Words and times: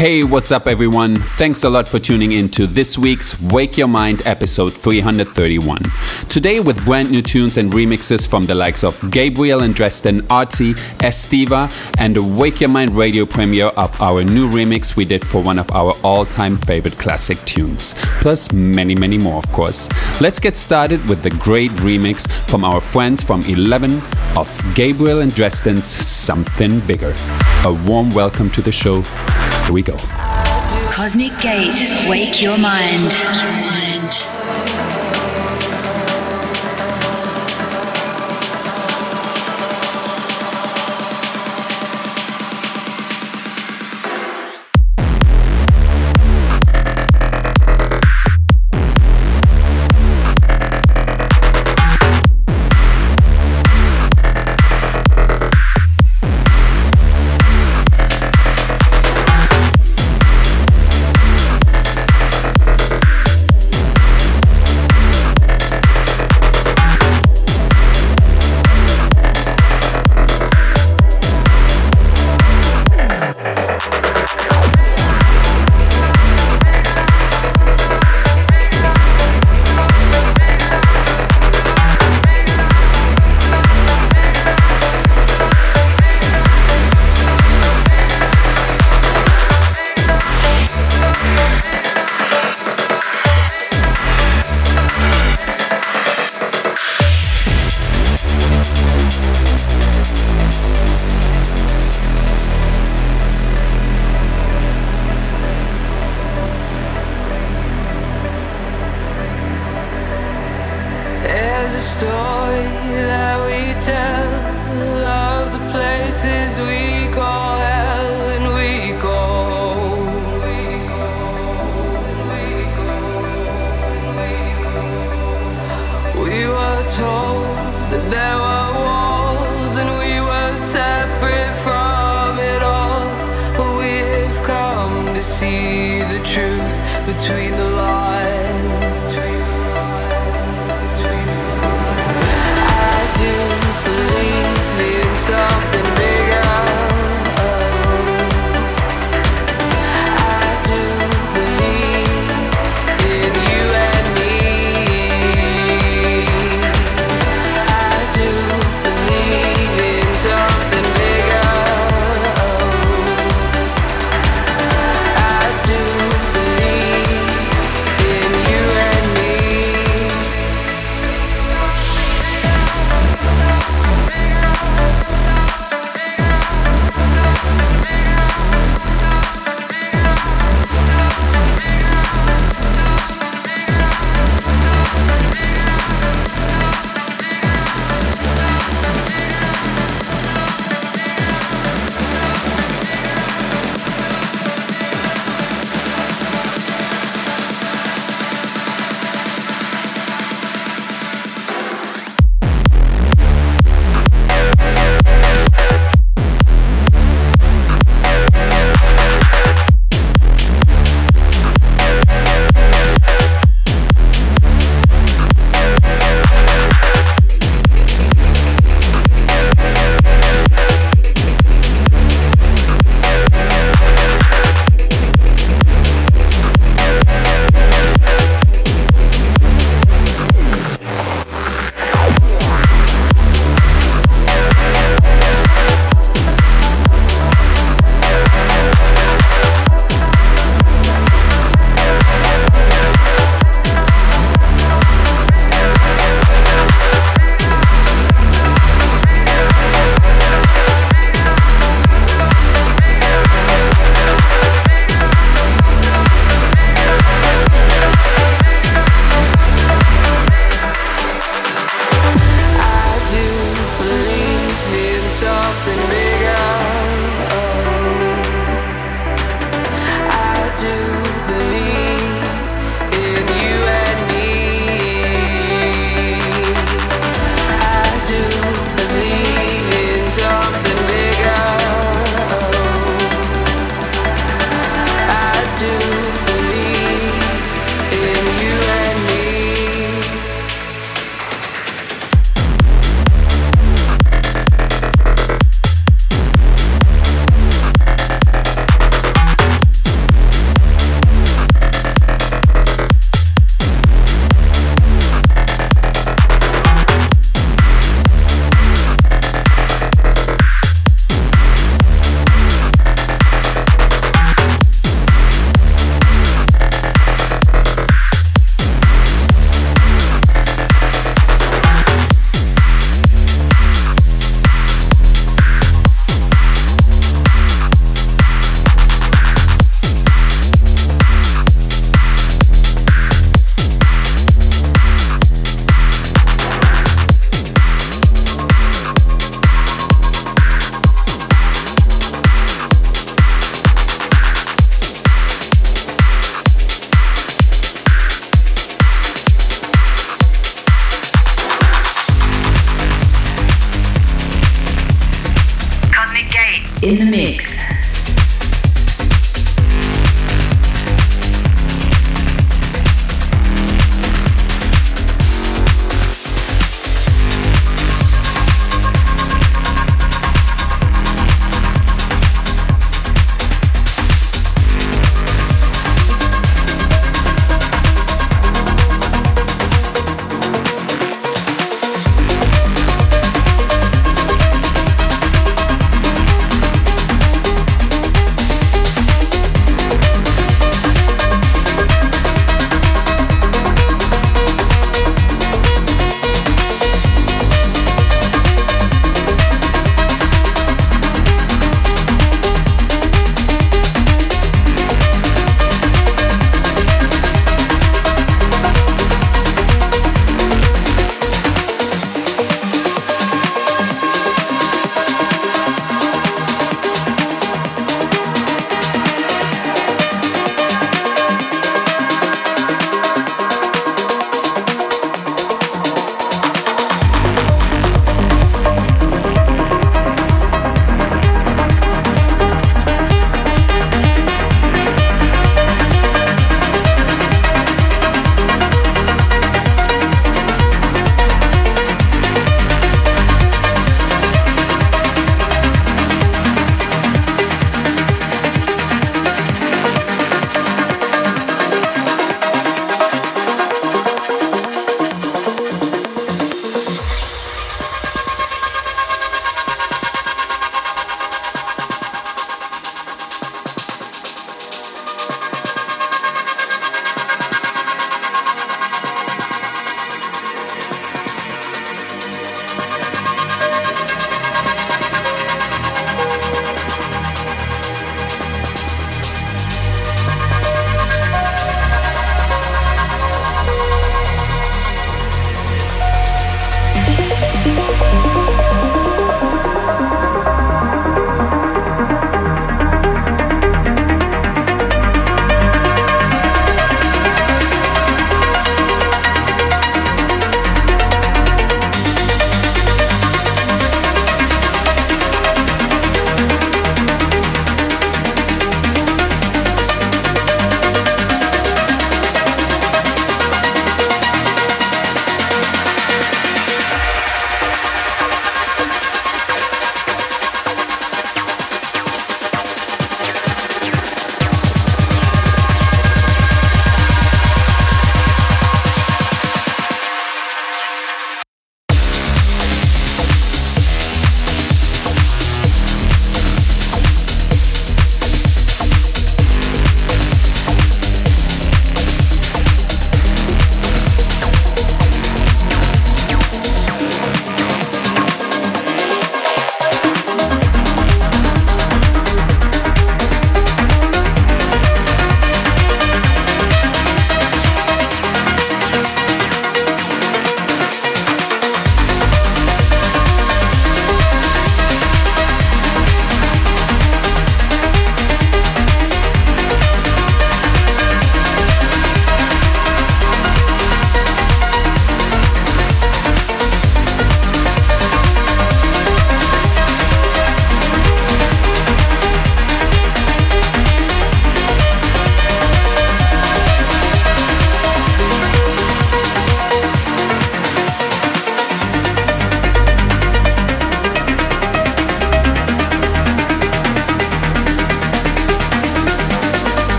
Hey, 0.00 0.24
what's 0.24 0.50
up, 0.50 0.66
everyone? 0.66 1.16
Thanks 1.16 1.62
a 1.62 1.68
lot 1.68 1.86
for 1.86 1.98
tuning 1.98 2.32
in 2.32 2.48
to 2.52 2.66
this 2.66 2.96
week's 2.96 3.38
Wake 3.38 3.76
Your 3.76 3.86
Mind 3.86 4.26
episode 4.26 4.72
331. 4.72 5.78
Today, 6.26 6.58
with 6.58 6.82
brand 6.86 7.10
new 7.10 7.20
tunes 7.20 7.58
and 7.58 7.70
remixes 7.70 8.26
from 8.26 8.46
the 8.46 8.54
likes 8.54 8.82
of 8.82 8.98
Gabriel 9.10 9.62
and 9.62 9.74
Dresden, 9.74 10.26
Arty, 10.30 10.72
Estiva, 11.04 11.70
and 11.98 12.16
the 12.16 12.22
Wake 12.22 12.62
Your 12.62 12.70
Mind 12.70 12.96
radio 12.96 13.26
premiere 13.26 13.66
of 13.76 14.00
our 14.00 14.24
new 14.24 14.48
remix 14.48 14.96
we 14.96 15.04
did 15.04 15.22
for 15.22 15.42
one 15.42 15.58
of 15.58 15.70
our 15.72 15.92
all 16.02 16.24
time 16.24 16.56
favorite 16.56 16.96
classic 16.96 17.36
tunes. 17.40 17.92
Plus, 18.22 18.50
many, 18.52 18.94
many 18.94 19.18
more, 19.18 19.36
of 19.36 19.52
course. 19.52 19.86
Let's 20.18 20.40
get 20.40 20.56
started 20.56 21.06
with 21.10 21.22
the 21.22 21.28
great 21.28 21.72
remix 21.72 22.26
from 22.48 22.64
our 22.64 22.80
friends 22.80 23.22
from 23.22 23.42
11 23.42 24.00
of 24.38 24.48
Gabriel 24.74 25.20
and 25.20 25.34
Dresden's 25.34 25.84
Something 25.84 26.80
Bigger. 26.86 27.12
A 27.66 27.82
warm 27.86 28.08
welcome 28.14 28.48
to 28.52 28.62
the 28.62 28.72
show. 28.72 29.02
Here 29.64 29.74
we 29.74 29.82
go. 29.82 29.89
Cosmic 30.92 31.36
Gate. 31.38 32.08
Wake 32.08 32.42
Your 32.42 32.58
Mind. 32.58 33.79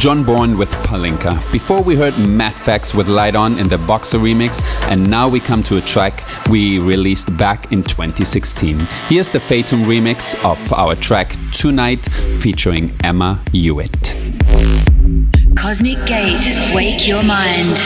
John 0.00 0.24
Bourne 0.24 0.56
with 0.56 0.70
Palinka. 0.86 1.52
Before 1.52 1.82
we 1.82 1.94
heard 1.94 2.16
Matt 2.18 2.54
Fax 2.54 2.94
with 2.94 3.06
Light 3.06 3.36
On 3.36 3.58
in 3.58 3.68
the 3.68 3.76
Boxer 3.76 4.16
remix, 4.16 4.62
and 4.90 5.10
now 5.10 5.28
we 5.28 5.40
come 5.40 5.62
to 5.64 5.76
a 5.76 5.82
track 5.82 6.24
we 6.48 6.78
released 6.78 7.36
back 7.36 7.70
in 7.70 7.82
2016. 7.82 8.78
Here's 9.08 9.28
the 9.28 9.38
Fatum 9.38 9.84
remix 9.84 10.34
of 10.42 10.72
our 10.72 10.94
track 10.94 11.36
Tonight 11.52 12.06
featuring 12.40 12.96
Emma 13.04 13.44
Hewitt. 13.52 14.16
Cosmic 15.54 15.98
Gate, 16.06 16.74
wake 16.74 17.06
your 17.06 17.22
mind. 17.22 17.76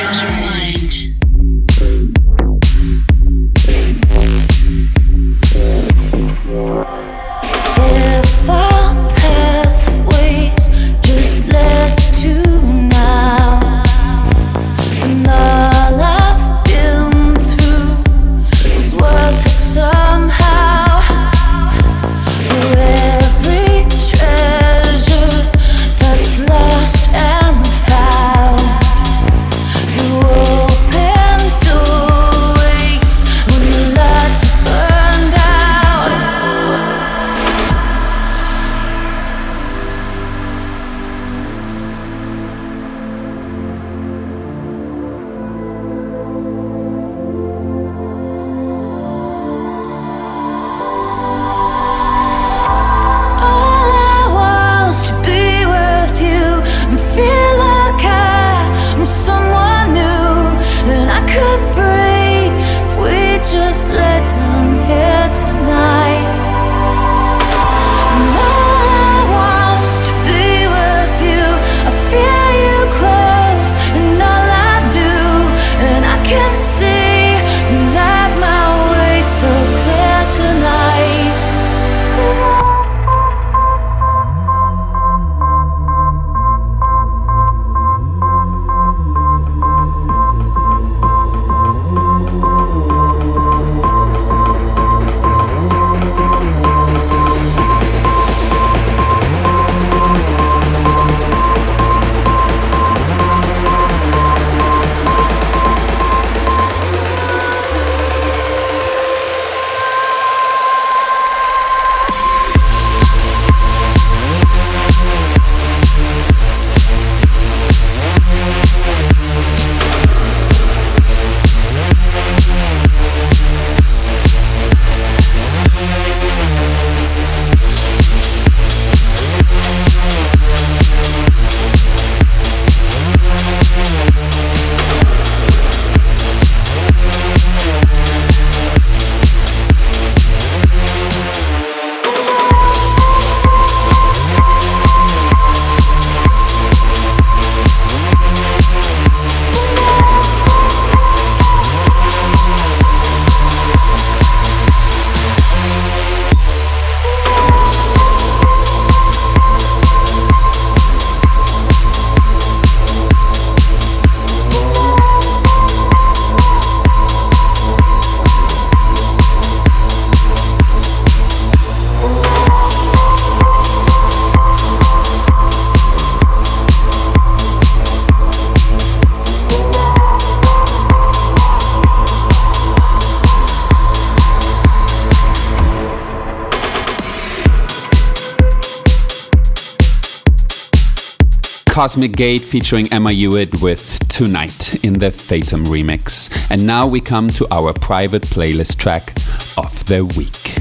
Cosmic 191.74 192.12
Gate 192.12 192.40
featuring 192.40 192.86
Emma 192.92 193.10
Hewitt 193.10 193.60
with 193.60 193.98
Tonight 194.08 194.84
in 194.84 194.92
the 194.92 195.10
Fatum 195.10 195.64
remix. 195.64 196.30
And 196.48 196.64
now 196.64 196.86
we 196.86 197.00
come 197.00 197.26
to 197.30 197.48
our 197.50 197.72
private 197.72 198.22
playlist 198.22 198.76
track 198.76 199.10
of 199.58 199.84
the 199.86 200.04
week. 200.16 200.54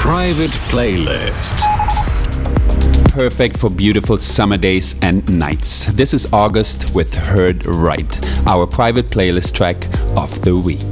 Private 0.00 0.50
playlist. 0.72 1.54
Perfect 3.12 3.58
for 3.58 3.70
beautiful 3.70 4.18
summer 4.18 4.56
days 4.56 4.98
and 5.02 5.32
nights. 5.32 5.84
This 5.92 6.12
is 6.12 6.32
August 6.32 6.92
with 6.92 7.14
Heard 7.14 7.64
Right, 7.64 8.44
our 8.44 8.66
private 8.66 9.08
playlist 9.08 9.54
track 9.54 9.76
of 10.16 10.42
the 10.42 10.56
week. 10.56 10.87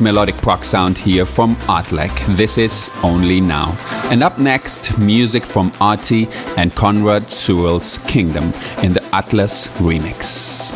Melodic 0.00 0.36
prog 0.36 0.64
sound 0.64 0.96
here 0.96 1.24
from 1.24 1.56
Artlek. 1.68 2.36
This 2.36 2.58
is 2.58 2.90
Only 3.02 3.40
Now. 3.40 3.76
And 4.10 4.22
up 4.22 4.38
next, 4.38 4.98
music 4.98 5.44
from 5.44 5.72
Arty 5.80 6.28
and 6.56 6.74
Conrad 6.74 7.28
Sewell's 7.30 7.98
Kingdom 7.98 8.44
in 8.82 8.92
the 8.92 9.04
Atlas 9.12 9.68
remix. 9.78 10.72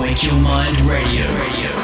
Wake 0.00 0.24
Your 0.24 0.34
Mind 0.34 0.80
Radio. 0.80 1.79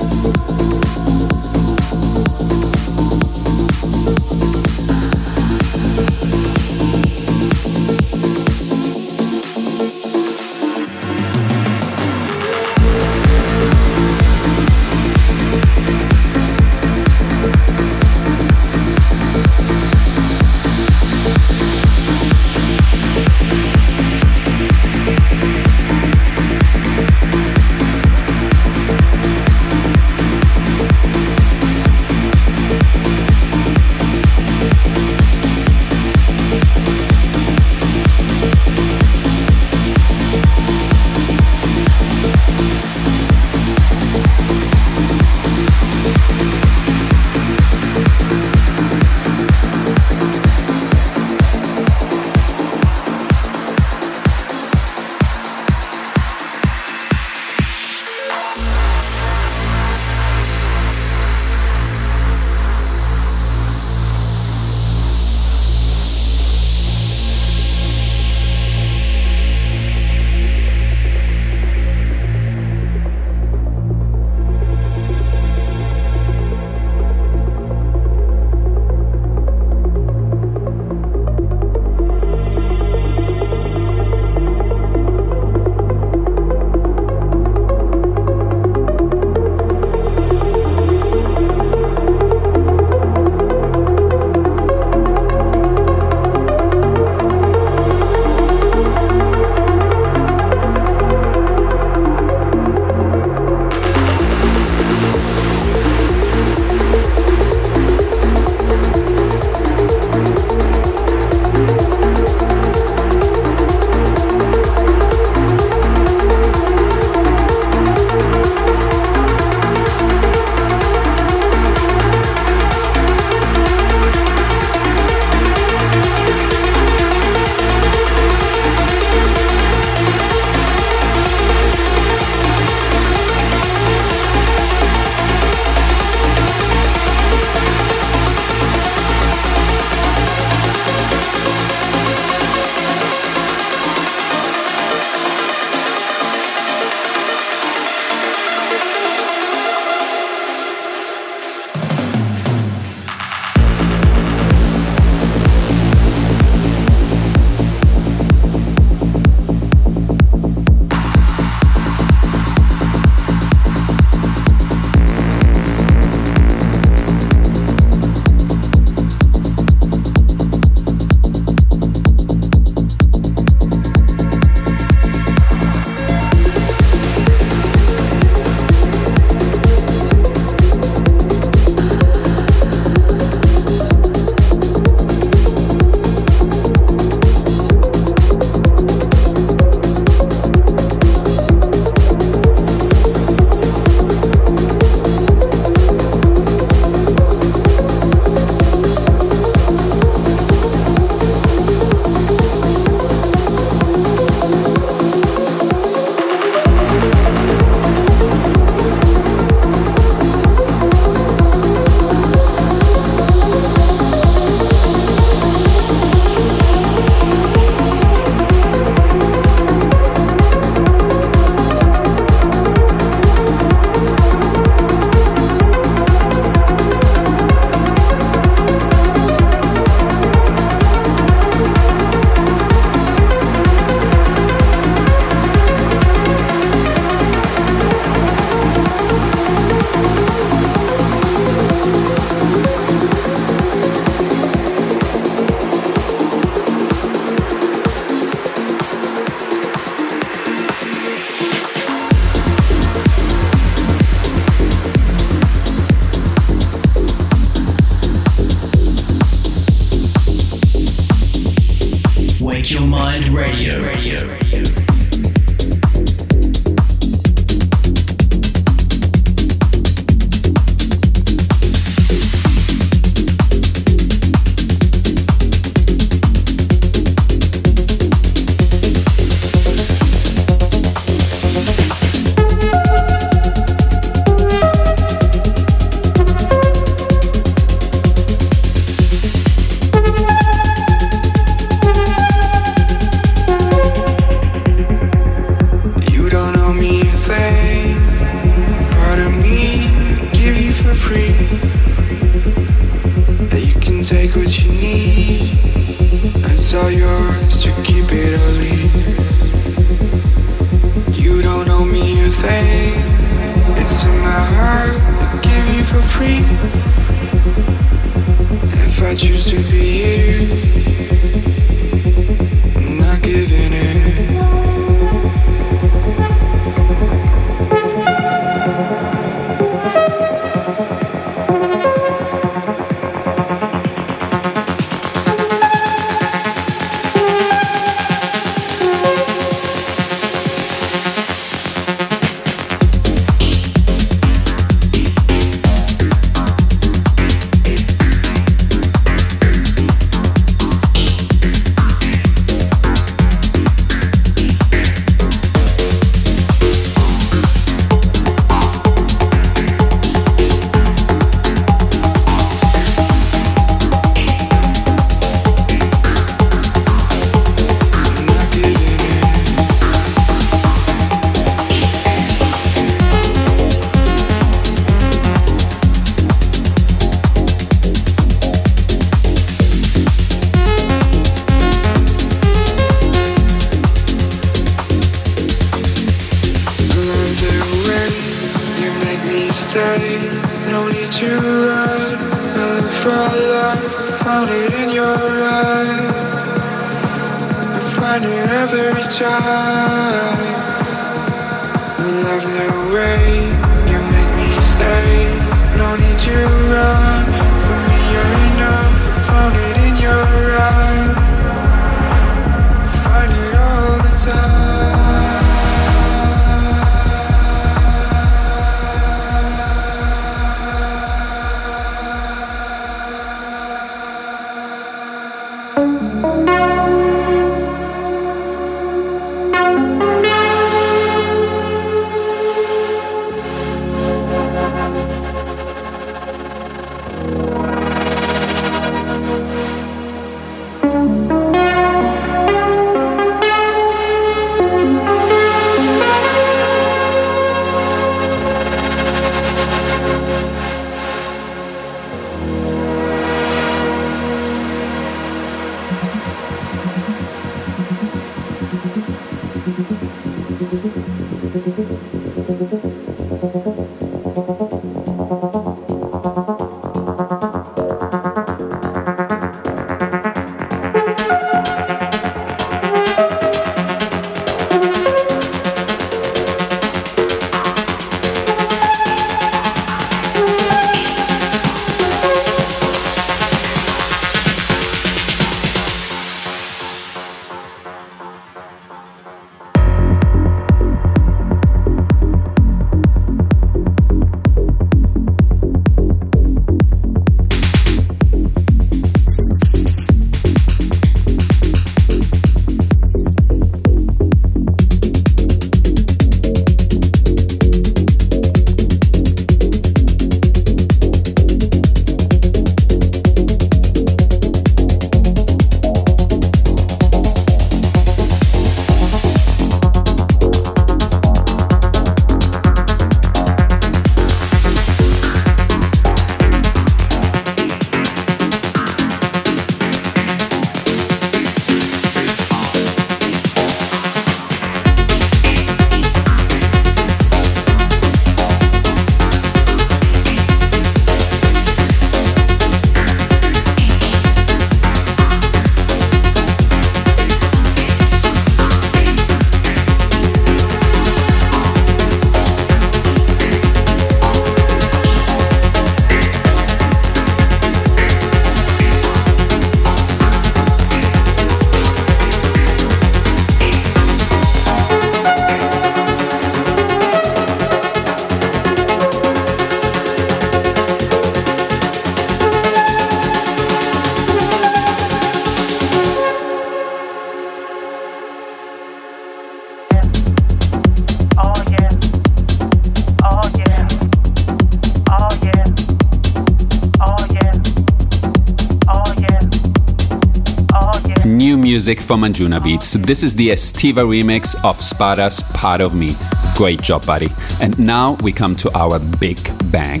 Music 591.86 592.04
from 592.04 592.22
Anjunabeats. 592.22 592.94
This 593.06 593.22
is 593.22 593.36
the 593.36 593.50
Estiva 593.50 594.02
remix 594.04 594.56
of 594.64 594.80
Spada's 594.80 595.44
Part 595.54 595.80
of 595.80 595.94
Me. 595.94 596.16
Great 596.56 596.82
job, 596.82 597.06
buddy. 597.06 597.28
And 597.62 597.78
now 597.78 598.14
we 598.22 598.32
come 598.32 598.56
to 598.56 598.76
our 598.76 598.98
big 598.98 599.38
bang. 599.70 600.00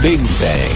Big 0.00 0.20
Bang. 0.40 0.72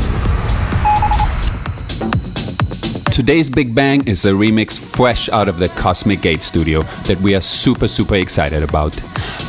Today's 3.11 3.49
Big 3.49 3.75
Bang 3.75 4.07
is 4.07 4.27
a 4.27 4.33
remix 4.33 4.79
fresh 4.95 5.31
out 5.31 5.49
of 5.49 5.59
the 5.59 5.69
Cosmic 5.71 6.21
Gate 6.21 6.43
studio 6.43 6.83
that 7.07 7.19
we 7.23 7.35
are 7.35 7.41
super, 7.41 7.89
super 7.89 8.17
excited 8.17 8.63
about. 8.63 8.95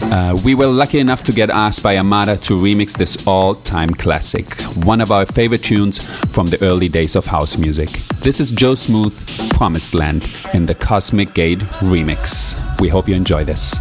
Uh, 0.03 0.37
we 0.45 0.55
were 0.55 0.67
lucky 0.67 0.99
enough 0.99 1.23
to 1.23 1.33
get 1.33 1.49
asked 1.49 1.83
by 1.83 1.97
Armada 1.97 2.37
to 2.37 2.53
remix 2.53 2.97
this 2.97 3.27
all 3.27 3.55
time 3.55 3.89
classic, 3.89 4.45
one 4.85 5.01
of 5.01 5.11
our 5.11 5.25
favorite 5.25 5.63
tunes 5.63 6.01
from 6.33 6.47
the 6.47 6.63
early 6.63 6.87
days 6.87 7.17
of 7.17 7.25
house 7.25 7.57
music. 7.57 7.89
This 8.19 8.39
is 8.39 8.51
Joe 8.51 8.75
Smooth, 8.75 9.15
Promised 9.51 9.93
Land, 9.93 10.29
in 10.53 10.65
the 10.65 10.75
Cosmic 10.75 11.33
Gate 11.33 11.59
remix. 11.79 12.57
We 12.81 12.89
hope 12.89 13.07
you 13.07 13.15
enjoy 13.15 13.45
this. 13.45 13.75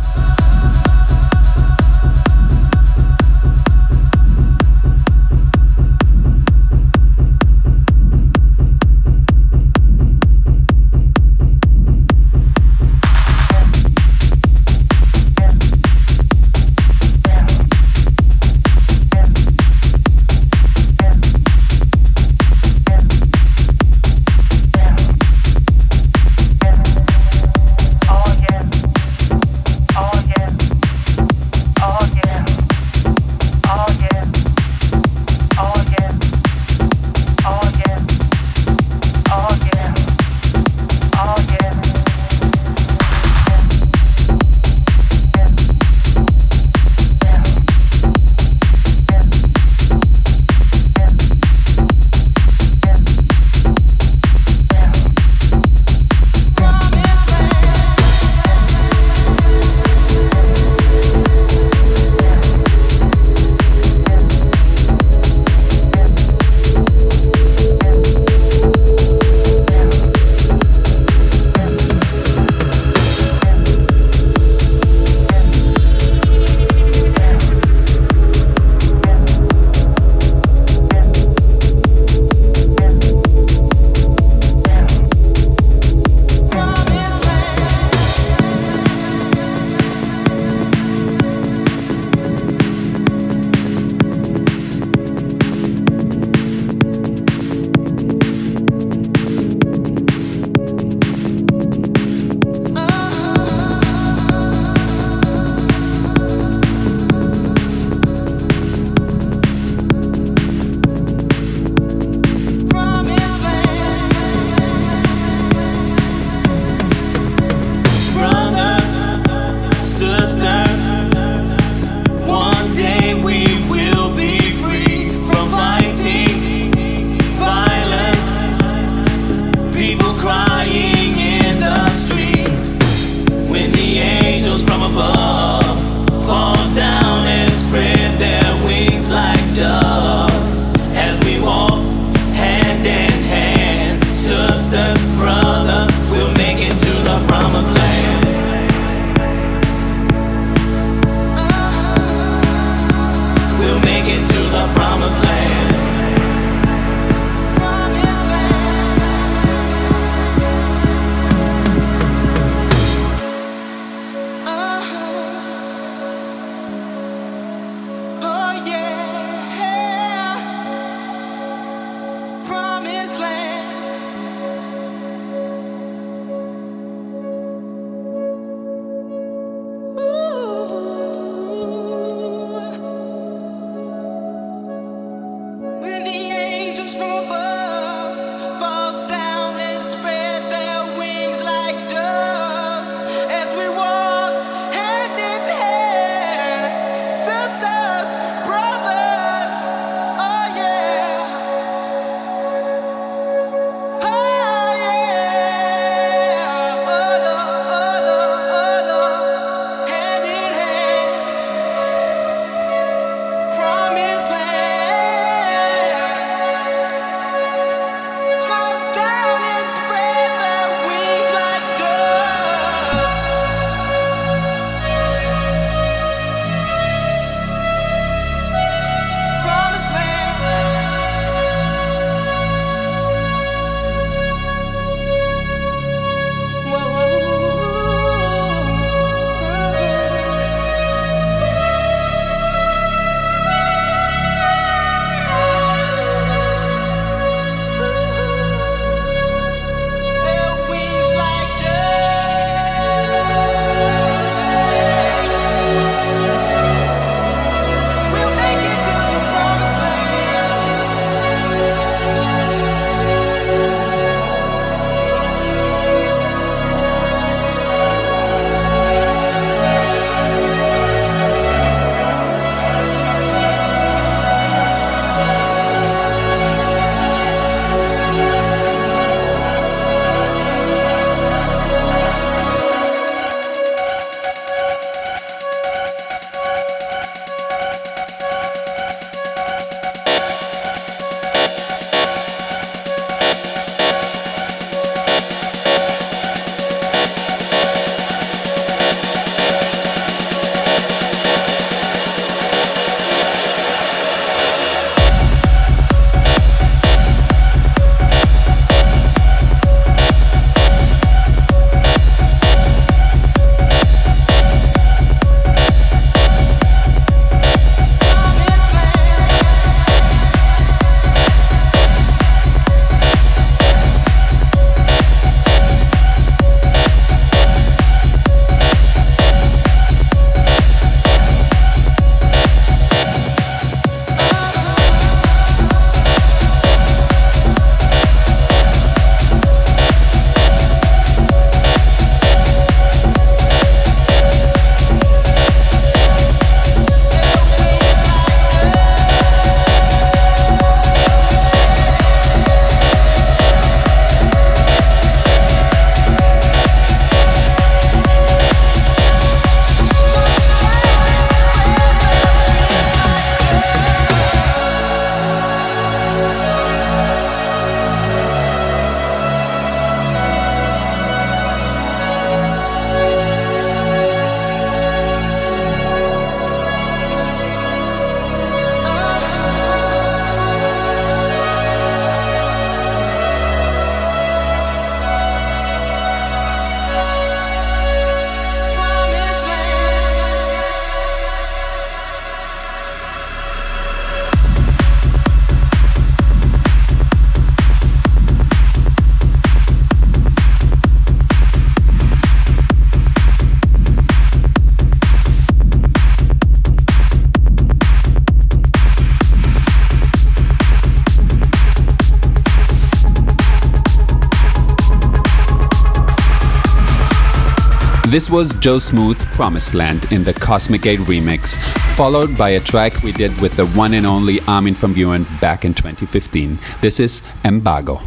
This 418.16 418.30
was 418.30 418.54
Joe 418.54 418.78
Smooth 418.78 419.18
Promised 419.34 419.74
Land 419.74 420.10
in 420.10 420.24
the 420.24 420.32
Cosmic 420.32 420.80
Gate 420.80 421.00
remix, 421.00 421.58
followed 421.96 422.34
by 422.38 422.48
a 422.48 422.60
track 422.60 423.02
we 423.02 423.12
did 423.12 423.38
with 423.42 423.56
the 423.56 423.66
one 423.66 423.92
and 423.92 424.06
only 424.06 424.40
Armin 424.48 424.72
van 424.72 424.94
Buuren 424.94 425.26
back 425.38 425.66
in 425.66 425.74
2015. 425.74 426.58
This 426.80 426.98
is 426.98 427.20
Embargo. 427.44 428.00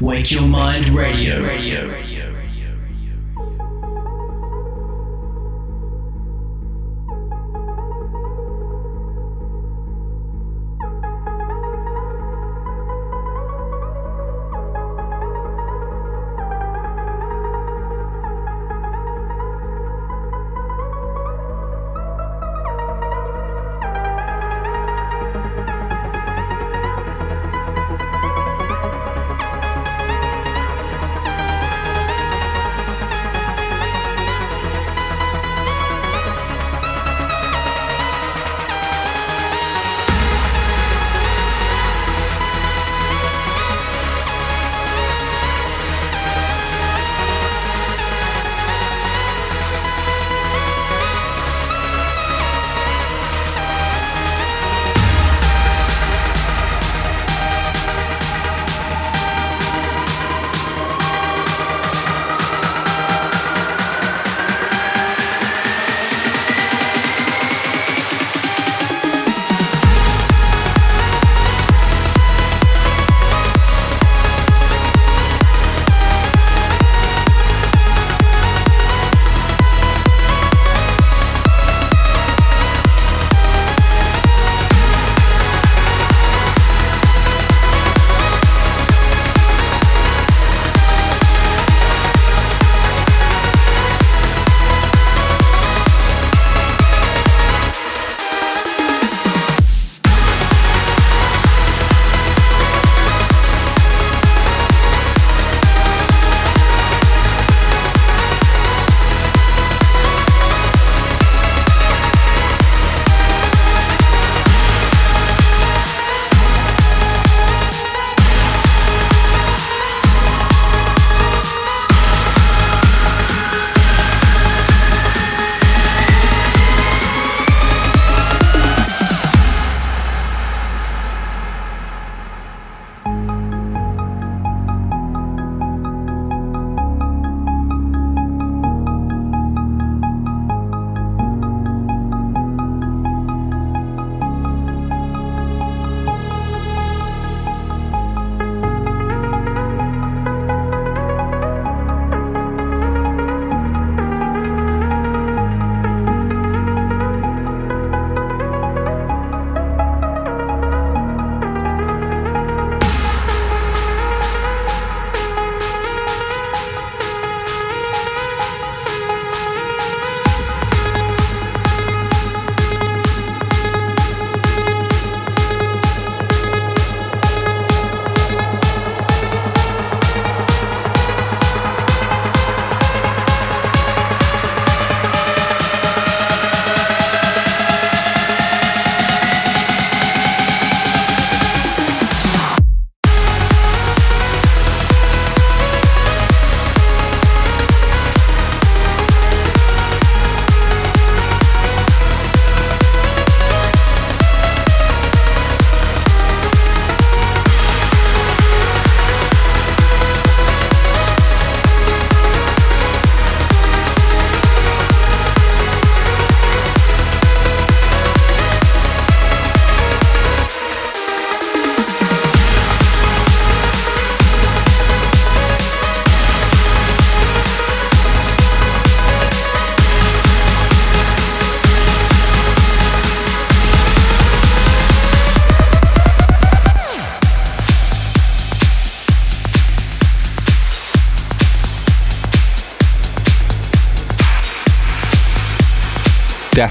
Wake 0.00 0.32
Your 0.32 0.48
Mind 0.48 0.88
Radio. 0.88 1.40
Radio. 1.40 2.13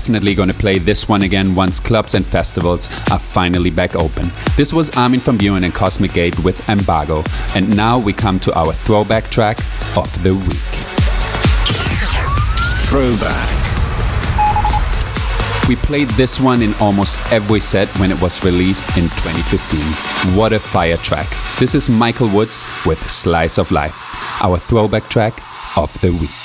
Definitely 0.03 0.35
gonna 0.35 0.53
play 0.53 0.79
this 0.79 1.07
one 1.07 1.21
again 1.21 1.55
once 1.55 1.79
clubs 1.79 2.13
and 2.13 2.25
festivals 2.25 2.89
are 3.09 3.17
finally 3.17 3.69
back 3.69 3.95
open. 3.95 4.29
This 4.57 4.73
was 4.73 4.89
Armin 4.97 5.21
van 5.21 5.37
Buuren 5.37 5.63
and 5.63 5.73
Cosmic 5.73 6.11
Gate 6.11 6.37
with 6.43 6.67
Embargo, 6.67 7.23
and 7.55 7.73
now 7.77 7.97
we 7.97 8.11
come 8.11 8.37
to 8.41 8.53
our 8.53 8.73
throwback 8.73 9.29
track 9.29 9.59
of 9.95 10.11
the 10.21 10.35
week. 10.35 10.73
Throwback. 12.89 13.49
We 15.69 15.77
played 15.77 16.09
this 16.17 16.37
one 16.37 16.61
in 16.61 16.73
almost 16.81 17.17
every 17.31 17.61
set 17.61 17.87
when 17.97 18.11
it 18.11 18.21
was 18.21 18.43
released 18.43 18.85
in 18.97 19.05
2015. 19.05 20.37
What 20.37 20.51
a 20.51 20.59
fire 20.59 20.97
track. 20.97 21.29
This 21.59 21.73
is 21.75 21.89
Michael 21.89 22.27
Woods 22.27 22.65
with 22.85 22.99
Slice 23.09 23.57
of 23.57 23.71
Life, 23.71 24.43
our 24.43 24.57
throwback 24.57 25.07
track 25.07 25.33
of 25.77 25.97
the 26.01 26.11
week. 26.11 26.42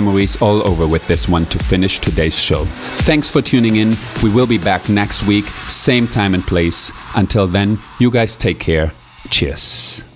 Memories 0.00 0.40
all 0.40 0.66
over 0.66 0.86
with 0.86 1.06
this 1.08 1.28
one 1.28 1.44
to 1.46 1.58
finish 1.58 1.98
today's 1.98 2.38
show. 2.38 2.64
Thanks 3.08 3.28
for 3.30 3.42
tuning 3.42 3.76
in. 3.76 3.90
We 4.22 4.30
will 4.30 4.46
be 4.46 4.58
back 4.58 4.88
next 4.88 5.26
week, 5.26 5.44
same 5.44 6.06
time 6.06 6.34
and 6.34 6.42
place. 6.42 6.92
Until 7.16 7.46
then, 7.48 7.78
you 7.98 8.10
guys 8.10 8.36
take 8.36 8.60
care. 8.60 8.92
Cheers. 9.30 10.07